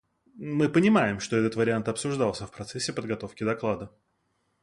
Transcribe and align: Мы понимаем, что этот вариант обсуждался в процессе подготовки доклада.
Мы 0.39 0.67
понимаем, 0.67 1.19
что 1.19 1.35
этот 1.37 1.55
вариант 1.55 1.87
обсуждался 1.87 2.47
в 2.47 2.51
процессе 2.51 2.91
подготовки 2.91 3.43
доклада. 3.43 3.91